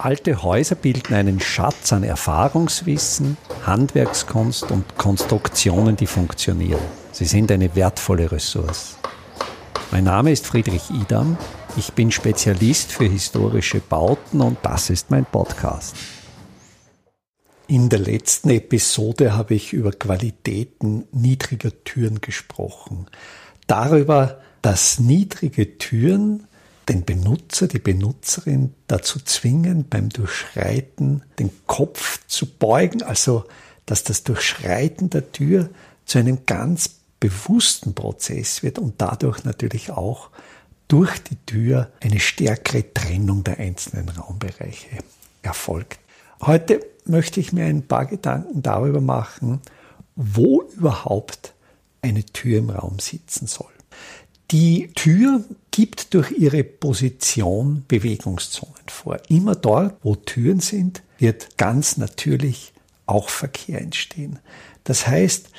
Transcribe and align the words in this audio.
Alte 0.00 0.44
Häuser 0.44 0.76
bilden 0.76 1.12
einen 1.12 1.40
Schatz 1.40 1.92
an 1.92 2.04
Erfahrungswissen, 2.04 3.36
Handwerkskunst 3.66 4.70
und 4.70 4.96
Konstruktionen, 4.96 5.96
die 5.96 6.06
funktionieren. 6.06 6.80
Sie 7.10 7.24
sind 7.24 7.50
eine 7.50 7.74
wertvolle 7.74 8.30
Ressource. 8.30 8.96
Mein 9.90 10.04
Name 10.04 10.30
ist 10.30 10.46
Friedrich 10.46 10.88
Idam. 10.90 11.36
Ich 11.76 11.94
bin 11.94 12.12
Spezialist 12.12 12.92
für 12.92 13.06
historische 13.06 13.80
Bauten 13.80 14.40
und 14.40 14.58
das 14.62 14.88
ist 14.88 15.10
mein 15.10 15.24
Podcast. 15.24 15.96
In 17.66 17.88
der 17.88 17.98
letzten 17.98 18.50
Episode 18.50 19.36
habe 19.36 19.56
ich 19.56 19.72
über 19.72 19.90
Qualitäten 19.90 21.06
niedriger 21.10 21.72
Türen 21.82 22.20
gesprochen. 22.20 23.06
Darüber, 23.66 24.38
dass 24.62 25.00
niedrige 25.00 25.76
Türen 25.76 26.47
den 26.88 27.04
Benutzer, 27.04 27.68
die 27.68 27.78
Benutzerin 27.78 28.74
dazu 28.86 29.18
zwingen, 29.20 29.88
beim 29.88 30.08
Durchschreiten 30.08 31.22
den 31.38 31.50
Kopf 31.66 32.20
zu 32.26 32.46
beugen, 32.46 33.02
also 33.02 33.44
dass 33.86 34.04
das 34.04 34.24
Durchschreiten 34.24 35.10
der 35.10 35.32
Tür 35.32 35.70
zu 36.04 36.18
einem 36.18 36.46
ganz 36.46 36.90
bewussten 37.20 37.94
Prozess 37.94 38.62
wird 38.62 38.78
und 38.78 38.94
dadurch 38.98 39.44
natürlich 39.44 39.90
auch 39.90 40.30
durch 40.88 41.22
die 41.22 41.36
Tür 41.44 41.92
eine 42.00 42.20
stärkere 42.20 42.92
Trennung 42.94 43.44
der 43.44 43.58
einzelnen 43.58 44.08
Raumbereiche 44.08 44.98
erfolgt. 45.42 45.98
Heute 46.40 46.80
möchte 47.04 47.40
ich 47.40 47.52
mir 47.52 47.66
ein 47.66 47.86
paar 47.86 48.06
Gedanken 48.06 48.62
darüber 48.62 49.00
machen, 49.00 49.60
wo 50.16 50.62
überhaupt 50.62 51.52
eine 52.00 52.24
Tür 52.24 52.58
im 52.58 52.70
Raum 52.70 52.98
sitzen 52.98 53.46
soll. 53.46 53.66
Die 54.50 54.90
Tür 54.94 55.44
gibt 55.70 56.14
durch 56.14 56.30
ihre 56.30 56.64
Position 56.64 57.84
Bewegungszonen 57.86 58.88
vor. 58.88 59.18
Immer 59.28 59.54
dort, 59.54 59.96
wo 60.02 60.14
Türen 60.16 60.60
sind, 60.60 61.02
wird 61.18 61.58
ganz 61.58 61.98
natürlich 61.98 62.72
auch 63.04 63.28
Verkehr 63.28 63.80
entstehen. 63.80 64.38
Das 64.84 65.06
heißt, 65.06 65.50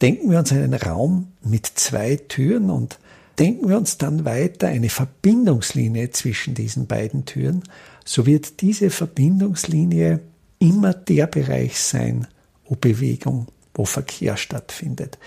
denken 0.00 0.30
wir 0.30 0.38
uns 0.38 0.52
einen 0.52 0.74
Raum 0.74 1.32
mit 1.42 1.66
zwei 1.66 2.16
Türen 2.16 2.70
und 2.70 2.98
denken 3.38 3.68
wir 3.68 3.76
uns 3.76 3.98
dann 3.98 4.24
weiter 4.24 4.68
eine 4.68 4.88
Verbindungslinie 4.90 6.10
zwischen 6.10 6.54
diesen 6.54 6.86
beiden 6.86 7.24
Türen, 7.24 7.64
so 8.04 8.26
wird 8.26 8.60
diese 8.60 8.90
Verbindungslinie 8.90 10.20
immer 10.58 10.94
der 10.94 11.26
Bereich 11.26 11.78
sein, 11.78 12.28
wo 12.64 12.76
Bewegung, 12.76 13.48
wo 13.74 13.84
Verkehr 13.84 14.36
stattfindet. 14.36 15.18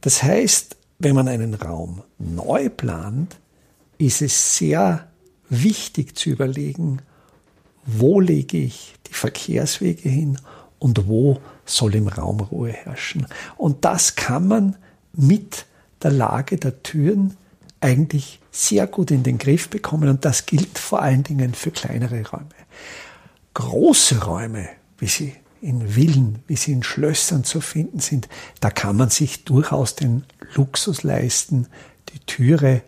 Das 0.00 0.22
heißt, 0.22 0.76
wenn 0.98 1.14
man 1.14 1.28
einen 1.28 1.54
Raum 1.54 2.02
neu 2.18 2.68
plant, 2.68 3.36
ist 3.98 4.22
es 4.22 4.56
sehr 4.56 5.08
wichtig 5.48 6.16
zu 6.16 6.30
überlegen, 6.30 7.00
wo 7.84 8.20
lege 8.20 8.58
ich 8.58 8.94
die 9.06 9.14
Verkehrswege 9.14 10.08
hin 10.08 10.38
und 10.78 11.06
wo 11.06 11.40
soll 11.64 11.94
im 11.94 12.08
Raum 12.08 12.40
Ruhe 12.40 12.70
herrschen. 12.70 13.26
Und 13.56 13.84
das 13.84 14.16
kann 14.16 14.48
man 14.48 14.76
mit 15.12 15.66
der 16.02 16.10
Lage 16.10 16.56
der 16.56 16.82
Türen 16.82 17.36
eigentlich 17.80 18.40
sehr 18.50 18.86
gut 18.86 19.10
in 19.10 19.22
den 19.22 19.38
Griff 19.38 19.68
bekommen 19.68 20.08
und 20.08 20.24
das 20.24 20.46
gilt 20.46 20.78
vor 20.78 21.02
allen 21.02 21.22
Dingen 21.22 21.54
für 21.54 21.70
kleinere 21.70 22.26
Räume. 22.26 22.48
Große 23.54 24.24
Räume, 24.24 24.68
wie 24.98 25.06
sie 25.06 25.34
in 25.60 25.88
Villen, 25.88 26.40
wie 26.46 26.56
sie 26.56 26.72
in 26.72 26.82
Schlössern 26.82 27.44
zu 27.44 27.60
finden 27.60 28.00
sind, 28.00 28.28
da 28.60 28.70
kann 28.70 28.96
man 28.96 29.10
sich 29.10 29.44
durchaus 29.44 29.94
den 29.94 30.24
Luxus 30.54 31.02
leisten, 31.02 31.66
die 32.10 32.18
Türe 32.20 32.82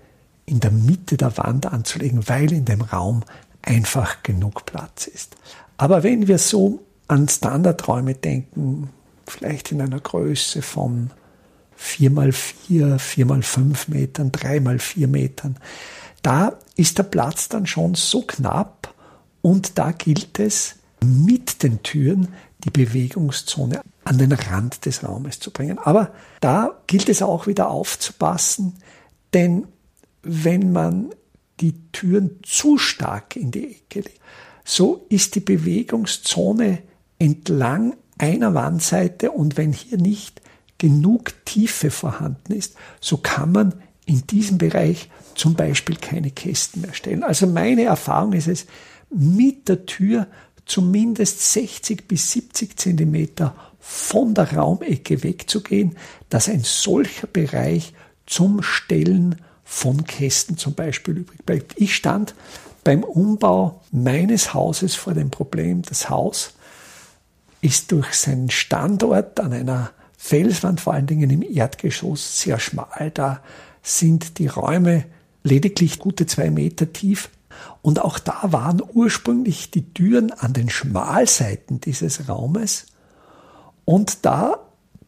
in 0.47 0.61
der 0.61 0.71
Mitte 0.71 1.17
der 1.17 1.37
Wand 1.37 1.67
anzulegen, 1.67 2.29
weil 2.29 2.53
in 2.53 2.65
dem 2.65 2.81
Raum 2.81 3.23
einfach 3.63 4.23
genug 4.23 4.65
Platz 4.67 5.07
ist. 5.07 5.37
Aber 5.77 6.03
wenn 6.03 6.27
wir 6.27 6.39
so 6.39 6.81
an 7.07 7.29
Standardräume 7.29 8.15
denken, 8.15 8.91
vielleicht 9.27 9.73
in 9.73 9.81
einer 9.81 10.01
Größe 10.01 10.63
von 10.63 11.11
4x4, 11.79 12.99
4x5 12.99 13.91
Metern, 13.91 14.33
3x4 14.33 15.07
Metern, 15.07 15.57
da 16.23 16.55
ist 16.77 16.99
der 16.99 17.05
Platz 17.05 17.49
dann 17.49 17.67
schon 17.67 17.95
so 17.95 18.23
knapp 18.23 18.95
und 19.43 19.79
da 19.79 19.93
gilt 19.93 20.39
es, 20.39 20.77
mit 21.05 21.63
den 21.63 21.83
Türen 21.83 22.29
die 22.65 22.71
Bewegungszone 22.71 23.81
an 24.05 24.19
den 24.19 24.33
Rand 24.33 24.85
des 24.87 25.05
Raumes 25.05 25.39
zu 25.41 25.51
bringen. 25.51 25.79
Aber 25.79 26.13
da 26.41 26.81
gilt 26.87 27.09
es 27.09 27.23
auch 27.23 27.47
wieder 27.47 27.71
aufzupassen, 27.71 28.75
denn 29.33 29.67
wenn 30.23 30.73
man 30.73 31.11
die 31.61 31.75
Türen 31.93 32.41
zu 32.43 32.79
stark 32.79 33.37
in 33.37 33.51
die 33.51 33.71
Ecke 33.71 34.01
legt, 34.01 34.21
so 34.65 35.07
ist 35.09 35.35
die 35.35 35.41
Bewegungszone 35.41 36.83
entlang 37.19 37.97
einer 38.19 38.55
Wandseite 38.55 39.31
und 39.31 39.57
wenn 39.57 39.73
hier 39.73 39.99
nicht 39.99 40.43
genug 40.79 41.33
Tiefe 41.45 41.91
vorhanden 41.91 42.53
ist, 42.53 42.75
so 43.01 43.17
kann 43.17 43.53
man 43.53 43.75
in 44.07 44.27
diesem 44.27 44.59
Bereich 44.59 45.11
zum 45.35 45.55
Beispiel 45.55 45.97
keine 45.97 46.31
Kästen 46.31 46.83
mehr 46.83 46.95
stellen. 46.95 47.23
Also 47.23 47.47
meine 47.47 47.85
Erfahrung 47.85 48.33
ist 48.33 48.49
es, 48.49 48.67
mit 49.11 49.69
der 49.69 49.87
Tür 49.87 50.27
zumindest 50.69 51.53
60 51.53 52.07
bis 52.07 52.31
70 52.33 52.79
Zentimeter 52.79 53.55
von 53.81 54.35
der 54.35 54.53
Raumecke 54.55 55.23
wegzugehen, 55.23 55.97
dass 56.29 56.49
ein 56.49 56.63
solcher 56.63 57.27
Bereich 57.27 57.95
zum 58.27 58.63
Stellen 58.63 59.37
von 59.65 60.05
Kästen 60.05 60.57
zum 60.57 60.75
Beispiel 60.75 61.19
übrig 61.19 61.45
bleibt. 61.45 61.75
Ich 61.77 61.95
stand 61.95 62.35
beim 62.85 63.03
Umbau 63.03 63.83
meines 63.91 64.55
Hauses 64.55 64.95
vor 64.95 65.15
dem 65.15 65.31
Problem, 65.31 65.83
das 65.83 66.09
Haus 66.09 66.55
ist 67.61 67.91
durch 67.93 68.15
seinen 68.15 68.51
Standort 68.51 69.41
an 69.41 69.53
einer 69.53 69.91
Felswand, 70.17 70.81
vor 70.81 70.95
allen 70.95 71.07
Dingen 71.07 71.31
im 71.31 71.43
Erdgeschoss, 71.43 72.41
sehr 72.41 72.59
schmal. 72.59 73.11
Da 73.13 73.43
sind 73.83 74.39
die 74.39 74.47
Räume 74.47 75.05
lediglich 75.43 75.99
gute 75.99 76.27
zwei 76.27 76.51
Meter 76.51 76.93
tief. 76.93 77.31
Und 77.83 78.01
auch 78.01 78.19
da 78.19 78.41
waren 78.45 78.83
ursprünglich 78.93 79.71
die 79.71 79.93
Türen 79.93 80.33
an 80.33 80.53
den 80.53 80.71
Schmalseiten 80.71 81.81
dieses 81.81 82.29
Raumes. 82.29 82.87
Und 83.85 84.25
da 84.27 84.59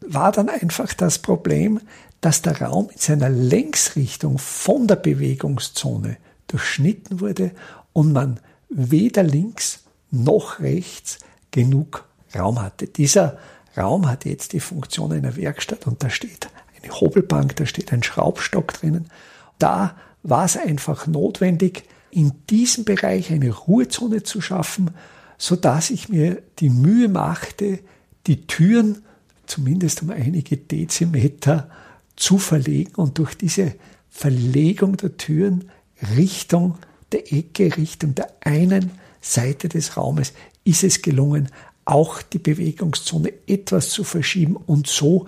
war 0.01 0.33
dann 0.33 0.49
einfach 0.49 0.95
das 0.95 1.19
Problem, 1.19 1.81
dass 2.21 2.43
der 2.43 2.61
Raum 2.61 2.91
in 2.91 2.99
seiner 2.99 3.29
Längsrichtung 3.29 4.39
von 4.39 4.87
der 4.87 4.97
Bewegungszone 4.97 6.17
durchschnitten 6.47 7.21
wurde 7.21 7.53
und 7.93 8.13
man 8.13 8.41
weder 8.69 9.23
links 9.23 9.85
noch 10.11 10.61
rechts 10.61 11.19
genug 11.51 12.05
Raum 12.35 12.61
hatte. 12.61 12.87
Dieser 12.87 13.39
Raum 13.77 14.09
hat 14.09 14.25
jetzt 14.25 14.53
die 14.53 14.61
Funktion 14.61 15.13
einer 15.13 15.37
Werkstatt 15.37 15.87
und 15.87 16.03
da 16.03 16.11
steht 16.11 16.49
eine 16.83 16.93
Hobelbank, 16.93 17.57
da 17.57 17.67
steht 17.67 17.93
ein 17.93 18.03
Schraubstock 18.03 18.73
drinnen. 18.73 19.11
Da 19.59 19.97
war 20.23 20.45
es 20.45 20.57
einfach 20.57 21.07
notwendig, 21.07 21.85
in 22.11 22.33
diesem 22.49 22.85
Bereich 22.85 23.31
eine 23.31 23.51
Ruhezone 23.51 24.23
zu 24.23 24.41
schaffen, 24.41 24.91
so 25.39 25.57
dass 25.57 25.91
ich 25.91 26.09
mir 26.09 26.43
die 26.59 26.71
Mühe 26.71 27.09
machte, 27.09 27.81
die 28.27 28.47
Türen 28.47 29.03
zumindest 29.47 30.03
um 30.03 30.11
einige 30.11 30.57
Dezimeter 30.57 31.71
zu 32.17 32.39
verlegen 32.39 32.95
und 32.97 33.19
durch 33.19 33.35
diese 33.35 33.75
Verlegung 34.09 34.97
der 34.97 35.17
Türen 35.17 35.71
Richtung 36.17 36.77
der 37.13 37.33
Ecke, 37.33 37.77
Richtung 37.77 38.15
der 38.15 38.33
einen 38.41 38.93
Seite 39.21 39.69
des 39.69 39.97
Raumes 39.97 40.33
ist 40.65 40.85
es 40.85 41.03
gelungen, 41.03 41.49
auch 41.85 42.23
die 42.23 42.39
Bewegungszone 42.39 43.33
etwas 43.47 43.91
zu 43.91 44.05
verschieben 44.05 44.57
und 44.57 44.87
so 44.87 45.27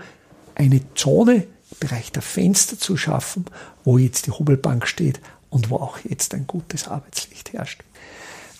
eine 0.54 0.80
Zone 0.94 1.34
im 1.34 1.76
Bereich 1.80 2.12
der 2.12 2.22
Fenster 2.22 2.78
zu 2.78 2.96
schaffen, 2.96 3.46
wo 3.84 3.98
jetzt 3.98 4.26
die 4.26 4.30
Hobelbank 4.30 4.86
steht 4.86 5.20
und 5.52 5.70
wo 5.70 5.76
auch 5.76 5.98
jetzt 6.08 6.34
ein 6.34 6.46
gutes 6.46 6.88
Arbeitslicht 6.88 7.52
herrscht. 7.52 7.82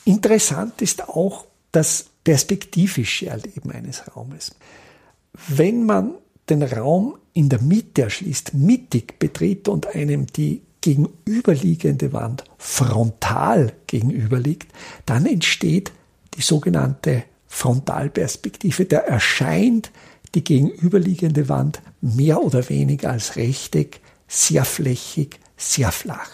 Interessant 0.05 0.83
ist 0.83 1.09
auch 1.09 1.47
das 1.73 2.07
perspektivische 2.23 3.27
Erleben 3.27 3.73
eines 3.73 4.03
Raumes. 4.15 4.55
Wenn 5.49 5.87
man 5.87 6.15
den 6.51 6.63
Raum 6.63 7.17
in 7.33 7.49
der 7.49 7.63
Mitte 7.63 8.03
erschließt, 8.03 8.55
mittig 8.55 9.19
betritt 9.19 9.69
und 9.69 9.87
einem 9.95 10.27
die 10.27 10.63
gegenüberliegende 10.83 12.13
Wand 12.13 12.45
frontal 12.59 13.73
gegenüberliegt, 13.87 14.71
dann 15.07 15.25
entsteht 15.25 15.93
die 16.35 16.43
sogenannte 16.43 17.25
Frontalperspektive. 17.47 18.85
Da 18.85 18.99
erscheint 18.99 19.91
die 20.35 20.45
gegenüberliegende 20.45 21.49
Wand 21.49 21.81
mehr 22.01 22.43
oder 22.43 22.69
weniger 22.69 23.11
als 23.11 23.37
Rechteck, 23.37 24.01
sehr 24.29 24.65
flächig, 24.65 25.39
sehr 25.57 25.93
flach. 25.93 26.31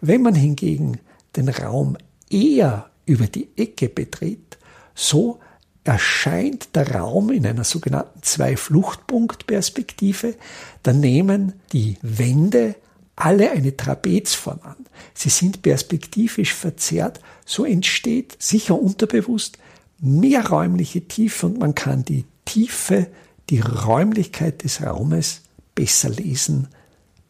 Wenn 0.00 0.22
man 0.22 0.34
hingegen 0.34 0.98
den 1.36 1.48
Raum 1.48 1.96
eher 2.30 2.90
über 3.04 3.26
die 3.26 3.48
Ecke 3.56 3.88
betritt, 3.88 4.58
so 4.94 5.40
erscheint 5.84 6.74
der 6.74 6.96
Raum 6.96 7.30
in 7.30 7.46
einer 7.46 7.64
sogenannten 7.64 8.22
Zwei-Fluchtpunkt-Perspektive. 8.22 10.34
Da 10.82 10.92
nehmen 10.92 11.54
die 11.72 11.96
Wände 12.02 12.74
alle 13.14 13.52
eine 13.52 13.76
Trapezform 13.76 14.58
an. 14.62 14.86
Sie 15.14 15.30
sind 15.30 15.62
perspektivisch 15.62 16.54
verzerrt. 16.54 17.20
So 17.44 17.64
entsteht 17.64 18.36
sicher 18.38 18.80
unterbewusst 18.80 19.58
mehr 19.98 20.48
räumliche 20.48 21.02
Tiefe 21.02 21.46
und 21.46 21.58
man 21.58 21.74
kann 21.74 22.04
die 22.04 22.24
Tiefe, 22.44 23.08
die 23.48 23.60
Räumlichkeit 23.60 24.64
des 24.64 24.82
Raumes 24.82 25.42
besser 25.74 26.10
lesen, 26.10 26.68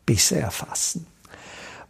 besser 0.04 0.38
erfassen. 0.38 1.06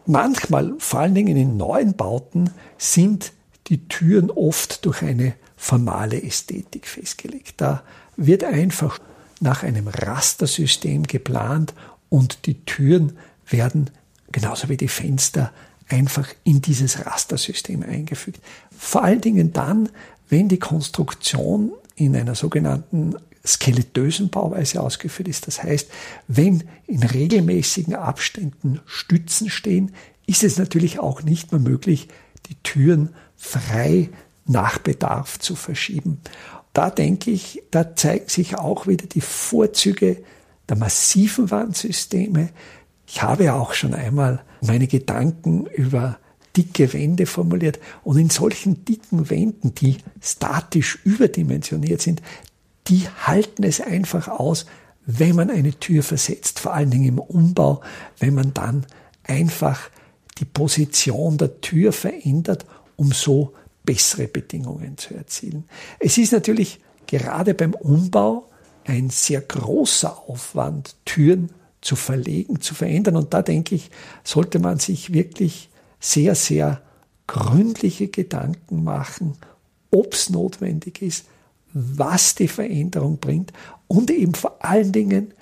Manchmal, 0.07 0.75
vor 0.79 1.01
allen 1.01 1.15
Dingen 1.15 1.37
in 1.37 1.57
neuen 1.57 1.95
Bauten, 1.95 2.51
sind 2.79 3.33
die 3.67 3.89
Türen 3.89 4.31
oft 4.31 4.85
durch 4.87 5.03
eine 5.03 5.35
formale 5.57 6.23
Ästhetik 6.23 6.87
festgelegt. 6.87 7.55
Da 7.57 7.83
wird 8.17 8.45
einfach 8.45 9.01
nach 9.41 9.65
einem 9.65 9.89
Rastersystem 9.89 11.03
geplant 11.05 11.75
und 12.09 12.47
die 12.47 12.65
Türen 12.65 13.19
werden 13.49 13.91
genauso 14.31 14.69
wie 14.69 14.77
die 14.77 14.89
Fenster 14.89 15.53
einfach 15.89 16.29
in 16.45 16.63
dieses 16.63 17.05
Rastersystem 17.05 17.83
eingefügt. 17.83 18.41
Vor 18.77 19.03
allen 19.03 19.21
Dingen 19.21 19.53
dann, 19.53 19.89
wenn 20.29 20.49
die 20.49 20.59
Konstruktion 20.59 21.73
in 21.95 22.15
einer 22.17 22.35
sogenannten 22.35 23.17
skeletösen 23.47 24.31
Bauweise 24.31 24.83
ausgeführt 24.83 25.29
ist. 25.29 25.47
Das 25.47 25.63
heißt, 25.63 25.89
wenn 26.29 26.65
in 26.87 27.03
regelmäßigen 27.03 27.95
Abständen 27.95 28.81
Stützen 28.87 29.51
stehen, 29.51 29.93
ist 30.27 30.43
es 30.43 30.59
natürlich 30.59 30.99
auch 30.99 31.23
nicht 31.23 31.53
mehr 31.53 31.61
möglich, 31.61 32.09
die 32.49 32.57
Türen 32.63 33.15
frei 33.37 34.11
nach 34.47 34.79
Bedarf 34.79 35.39
zu 35.39 35.55
verschieben. 35.55 36.21
Da 36.73 36.91
denke 36.91 37.31
ich, 37.31 37.63
da 37.71 37.95
zeigen 37.97 38.29
sich 38.29 38.57
auch 38.57 38.87
wieder 38.87 39.07
die 39.07 39.21
Vorzüge 39.21 40.23
der 40.69 40.77
massiven 40.77 41.51
Wandsysteme. 41.51 42.51
Ich 43.07 43.23
habe 43.23 43.45
ja 43.45 43.55
auch 43.55 43.73
schon 43.73 43.95
einmal 43.95 44.43
meine 44.61 44.87
Gedanken 44.87 45.67
über 45.67 46.19
dicke 46.57 46.93
Wände 46.93 47.27
formuliert. 47.27 47.79
Und 48.03 48.19
in 48.19 48.31
solchen 48.31 48.85
dicken 48.85 49.31
Wänden, 49.31 49.75
die 49.75 49.99
statisch 50.21 50.99
überdimensioniert 51.05 52.01
sind, 52.01 52.23
die 52.89 53.09
halten 53.09 53.63
es 53.63 53.81
einfach 53.81 54.29
aus, 54.29 54.67
wenn 55.07 55.37
man 55.37 55.51
eine 55.51 55.73
Tür 55.73 56.03
versetzt, 56.03 56.59
vor 56.59 56.75
allen 56.75 56.91
Dingen 56.91 57.09
im 57.09 57.19
Umbau, 57.19 57.81
wenn 58.19 58.35
man 58.35 58.53
dann 58.55 58.87
einfach 59.23 59.91
die 60.39 60.45
Position 60.45 61.39
der 61.39 61.61
Tür 61.61 61.93
verändert, 61.93 62.67
um 62.97 63.13
so 63.13 63.55
bessere 63.85 64.27
Bedingungen 64.27 64.99
zu 64.99 65.15
erzielen. 65.15 65.65
Es 66.01 66.19
ist 66.19 66.33
natürlich 66.33 66.81
gerade 67.07 67.55
beim 67.55 67.75
Umbau 67.75 68.49
ein 68.85 69.11
sehr 69.11 69.41
großer 69.41 70.29
Aufwand, 70.29 70.97
Türen 71.05 71.51
zu 71.81 71.97
verlegen, 71.97 72.61
zu 72.61 72.75
verändern. 72.75 73.17
Und 73.17 73.33
da 73.33 73.43
denke 73.43 73.75
ich, 73.75 73.91
sollte 74.25 74.59
man 74.59 74.79
sich 74.79 75.13
wirklich 75.13 75.71
sehr, 76.01 76.35
sehr 76.35 76.83
gründliche 77.27 78.09
Gedanken 78.09 78.85
machen, 78.85 79.37
ob 79.91 80.15
es 80.15 80.31
notwendig 80.31 81.03
ist, 81.03 81.27
was 81.79 82.35
die 82.35 82.49
Veränderung 82.49 83.19
bringt. 83.19 83.53
Und 83.87 84.11
eben 84.11 84.35
vor 84.35 84.65
allen 84.65 84.93
Dingen, 84.93 85.35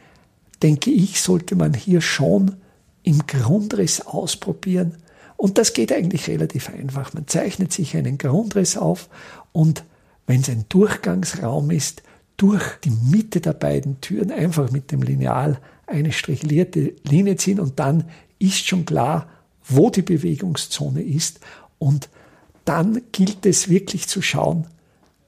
denke 0.62 0.90
ich, 0.90 1.20
sollte 1.20 1.54
man 1.54 1.74
hier 1.74 2.00
schon 2.00 2.56
im 3.04 3.26
Grundriss 3.28 4.00
ausprobieren. 4.00 4.96
Und 5.36 5.58
das 5.58 5.74
geht 5.74 5.92
eigentlich 5.92 6.28
relativ 6.28 6.70
einfach. 6.70 7.14
Man 7.14 7.28
zeichnet 7.28 7.72
sich 7.72 7.96
einen 7.96 8.18
Grundriss 8.18 8.76
auf 8.76 9.08
und 9.52 9.84
wenn 10.26 10.40
es 10.40 10.48
ein 10.48 10.64
Durchgangsraum 10.68 11.70
ist, 11.70 12.02
durch 12.36 12.64
die 12.82 12.90
Mitte 12.90 13.40
der 13.40 13.52
beiden 13.52 14.00
Türen 14.00 14.32
einfach 14.32 14.72
mit 14.72 14.90
dem 14.90 15.02
Lineal 15.02 15.60
eine 15.86 16.10
strichlierte 16.10 16.94
Linie 17.04 17.36
ziehen 17.36 17.60
und 17.60 17.78
dann 17.78 18.04
ist 18.40 18.66
schon 18.66 18.86
klar, 18.86 19.28
wo 19.68 19.90
die 19.90 20.02
Bewegungszone 20.02 21.02
ist 21.02 21.40
und 21.78 22.08
dann 22.64 23.02
gilt 23.12 23.46
es 23.46 23.68
wirklich 23.68 24.08
zu 24.08 24.22
schauen, 24.22 24.66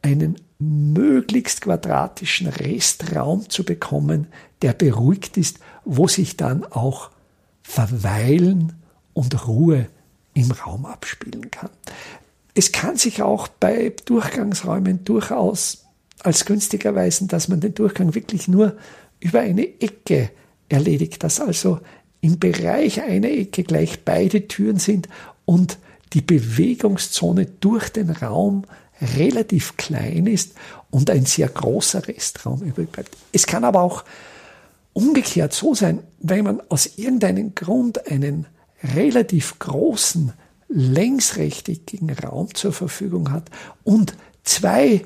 einen 0.02 0.36
möglichst 0.58 1.62
quadratischen 1.62 2.46
Restraum 2.48 3.48
zu 3.50 3.64
bekommen, 3.64 4.28
der 4.62 4.72
beruhigt 4.72 5.36
ist, 5.36 5.58
wo 5.84 6.08
sich 6.08 6.36
dann 6.36 6.64
auch 6.64 7.10
Verweilen 7.62 8.72
und 9.12 9.46
Ruhe 9.46 9.88
im 10.34 10.50
Raum 10.50 10.86
abspielen 10.86 11.50
kann. 11.50 11.70
Es 12.54 12.72
kann 12.72 12.96
sich 12.96 13.22
auch 13.22 13.48
bei 13.48 13.94
Durchgangsräumen 14.04 15.04
durchaus 15.04 15.84
als 16.20 16.44
günstiger 16.44 16.90
erweisen, 16.90 17.28
dass 17.28 17.48
man 17.48 17.60
den 17.60 17.74
Durchgang 17.74 18.14
wirklich 18.14 18.48
nur 18.48 18.76
über 19.20 19.40
eine 19.40 19.80
Ecke 19.80 20.30
erledigt, 20.68 21.22
dass 21.22 21.40
also 21.40 21.80
im 22.20 22.38
Bereich 22.38 23.02
einer 23.02 23.28
Ecke 23.28 23.62
gleich 23.62 24.04
beide 24.04 24.48
Türen 24.48 24.78
sind 24.78 25.08
und 25.44 25.78
die 26.12 26.22
Bewegungszone 26.22 27.46
durch 27.46 27.90
den 27.90 28.10
Raum 28.10 28.64
relativ 29.00 29.76
klein 29.76 30.26
ist 30.26 30.54
und 30.90 31.10
ein 31.10 31.26
sehr 31.26 31.48
großer 31.48 32.06
Restraum 32.08 32.62
übrig 32.62 32.90
bleibt. 32.90 33.16
Es 33.32 33.46
kann 33.46 33.64
aber 33.64 33.82
auch 33.82 34.04
umgekehrt 34.92 35.52
so 35.52 35.74
sein, 35.74 36.02
wenn 36.20 36.44
man 36.44 36.62
aus 36.68 36.96
irgendeinem 36.96 37.54
Grund 37.54 38.10
einen 38.10 38.46
relativ 38.82 39.58
großen 39.58 40.32
längsrechteckigen 40.68 42.10
Raum 42.10 42.54
zur 42.54 42.72
Verfügung 42.72 43.30
hat 43.30 43.50
und 43.84 44.14
zwei 44.42 45.04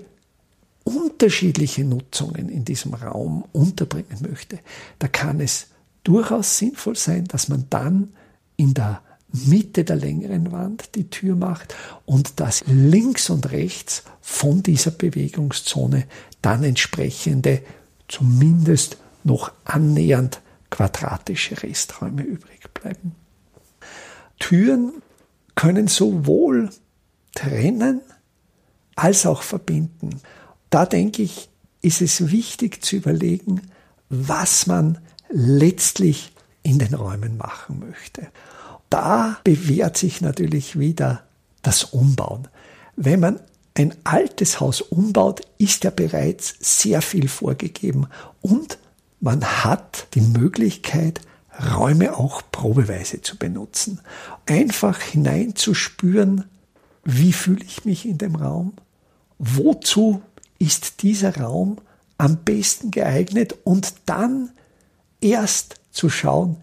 unterschiedliche 0.85 1.85
Nutzungen 1.85 2.49
in 2.49 2.65
diesem 2.65 2.95
Raum 2.95 3.45
unterbringen 3.53 4.19
möchte, 4.29 4.61
da 4.99 5.09
kann 5.09 5.41
es 5.41 5.67
durchaus 6.05 6.59
sinnvoll 6.59 6.97
sein, 6.97 7.25
dass 7.27 7.49
man 7.49 7.67
dann 7.69 8.15
in 8.57 8.75
der 8.75 9.03
Mitte 9.32 9.85
der 9.85 9.97
längeren 9.97 10.53
Wand 10.53 10.94
die 10.94 11.09
Tür 11.09 11.37
macht 11.37 11.75
und 12.05 12.41
dass 12.41 12.65
links 12.67 13.31
und 13.31 13.50
rechts 13.53 14.05
von 14.21 14.62
dieser 14.62 14.91
Bewegungszone 14.91 16.05
dann 16.43 16.65
entsprechende, 16.65 17.62
zumindest 18.09 18.97
noch 19.25 19.53
annähernd 19.65 20.41
quadratische 20.71 21.62
Resträume 21.62 22.23
übrig 22.23 22.73
bleiben. 22.75 23.15
Türen 24.38 25.03
können 25.55 25.88
sowohl 25.88 26.71
trennen 27.35 28.00
als 28.97 29.26
auch 29.26 29.43
verbinden. 29.43 30.21
Da 30.71 30.87
denke 30.87 31.23
ich, 31.23 31.50
ist 31.83 32.03
es 32.03 32.31
wichtig 32.31 32.85
zu 32.85 32.97
überlegen, 32.97 33.62
was 34.09 34.67
man 34.67 34.99
letztlich 35.29 36.33
in 36.62 36.79
den 36.79 36.94
Räumen 36.94 37.37
machen 37.37 37.81
möchte. 37.81 38.29
Da 38.91 39.39
bewährt 39.45 39.97
sich 39.97 40.21
natürlich 40.21 40.79
wieder 40.79 41.23
das 41.63 41.85
Umbauen. 41.85 42.49
Wenn 42.97 43.21
man 43.21 43.41
ein 43.75 43.95
altes 44.05 44.61
Haus 44.61 44.81
umbaut, 44.81 45.41
ist 45.59 45.85
ja 45.85 45.91
bereits 45.91 46.55
sehr 46.61 47.00
viel 47.00 47.29
vorgegeben 47.29 48.09
und 48.43 48.79
man 49.21 49.45
hat 49.45 50.09
die 50.14 50.21
Möglichkeit, 50.21 51.21
Räume 51.75 52.17
auch 52.17 52.43
probeweise 52.50 53.21
zu 53.21 53.37
benutzen. 53.37 54.00
Einfach 54.47 55.00
hineinzuspüren, 55.00 56.45
wie 57.05 57.33
fühle 57.33 57.64
ich 57.64 57.85
mich 57.85 58.07
in 58.07 58.19
dem 58.19 58.35
Raum? 58.35 58.73
Wozu 59.38 60.23
ist 60.59 61.03
dieser 61.03 61.37
Raum 61.37 61.79
am 62.19 62.38
besten 62.38 62.91
geeignet? 62.91 63.55
Und 63.64 63.95
dann 64.07 64.50
erst 65.21 65.76
zu 65.91 66.09
schauen, 66.09 66.57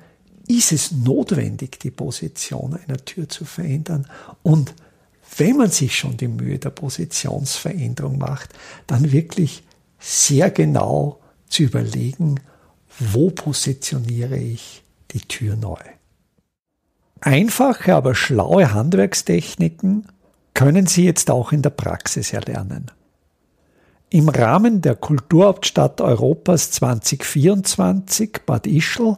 ist 0.48 0.72
es 0.72 0.92
notwendig, 0.92 1.80
die 1.80 1.92
Position 1.92 2.80
einer 2.86 2.98
Tür 2.98 3.27
zu 3.30 3.46
verändern? 3.46 4.08
Und 4.44 4.74
wenn 5.38 5.58
man 5.58 5.70
sich 5.70 5.96
schon 5.98 6.18
die 6.18 6.27
Mühe 6.27 6.58
der 6.58 6.70
Positionsveränderung 6.70 8.18
macht, 8.18 8.54
dann 8.88 9.12
wirklich 9.12 9.63
sehr 10.00 10.51
genau 10.51 11.20
zu 11.50 11.63
überlegen, 11.63 12.39
wo 13.00 13.30
positioniere 13.30 14.38
ich 14.38 14.84
die 15.12 15.22
Tür 15.22 15.56
neu. 15.56 15.80
Einfache, 17.20 17.96
aber 17.96 18.16
schlaue 18.16 18.74
Handwerkstechniken 18.74 20.08
können 20.54 20.88
Sie 20.88 21.04
jetzt 21.04 21.30
auch 21.30 21.51
in 21.51 21.62
der 21.62 21.70
Praxis 21.72 22.34
erlernen. 22.34 22.92
Im 24.10 24.30
Rahmen 24.30 24.82
der 24.82 24.96
Kulturhauptstadt 24.96 26.00
Europas 26.00 26.72
2024 26.72 28.39
Bad 28.46 28.66
Ischl 28.66 29.18